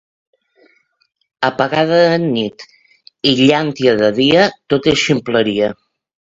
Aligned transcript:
Apagada 1.49 1.99
de 2.05 2.17
nit 2.25 2.67
i 3.33 3.37
llàntia 3.43 3.95
de 4.03 4.13
dia, 4.23 4.51
tot 4.75 4.93
és 4.97 5.07
ximpleria. 5.07 5.73